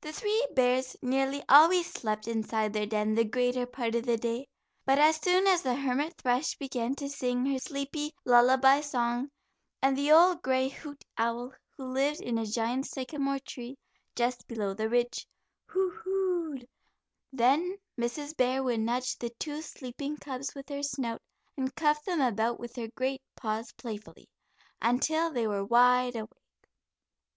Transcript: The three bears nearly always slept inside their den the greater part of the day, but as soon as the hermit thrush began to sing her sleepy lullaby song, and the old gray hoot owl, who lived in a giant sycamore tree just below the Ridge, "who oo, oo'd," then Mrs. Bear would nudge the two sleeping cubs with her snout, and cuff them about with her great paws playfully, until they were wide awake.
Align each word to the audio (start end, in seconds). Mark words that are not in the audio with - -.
The 0.00 0.12
three 0.12 0.44
bears 0.56 0.96
nearly 1.00 1.40
always 1.48 1.88
slept 1.88 2.26
inside 2.26 2.72
their 2.72 2.84
den 2.86 3.14
the 3.14 3.24
greater 3.24 3.64
part 3.64 3.94
of 3.94 4.04
the 4.04 4.16
day, 4.16 4.48
but 4.84 4.98
as 4.98 5.20
soon 5.22 5.46
as 5.46 5.62
the 5.62 5.76
hermit 5.76 6.20
thrush 6.20 6.56
began 6.56 6.96
to 6.96 7.08
sing 7.08 7.46
her 7.46 7.60
sleepy 7.60 8.12
lullaby 8.24 8.80
song, 8.80 9.30
and 9.80 9.96
the 9.96 10.10
old 10.10 10.42
gray 10.42 10.68
hoot 10.68 11.04
owl, 11.16 11.52
who 11.76 11.84
lived 11.84 12.20
in 12.22 12.38
a 12.38 12.44
giant 12.44 12.86
sycamore 12.86 13.38
tree 13.38 13.78
just 14.16 14.48
below 14.48 14.74
the 14.74 14.88
Ridge, 14.88 15.28
"who 15.66 15.92
oo, 16.08 16.10
oo'd," 16.56 16.66
then 17.32 17.76
Mrs. 17.96 18.36
Bear 18.36 18.64
would 18.64 18.80
nudge 18.80 19.16
the 19.16 19.30
two 19.38 19.62
sleeping 19.62 20.16
cubs 20.16 20.56
with 20.56 20.68
her 20.70 20.82
snout, 20.82 21.22
and 21.56 21.72
cuff 21.76 22.02
them 22.04 22.20
about 22.20 22.58
with 22.58 22.74
her 22.74 22.88
great 22.96 23.22
paws 23.36 23.70
playfully, 23.74 24.28
until 24.82 25.30
they 25.30 25.46
were 25.46 25.64
wide 25.64 26.16
awake. 26.16 26.40